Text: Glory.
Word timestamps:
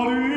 Glory. 0.00 0.29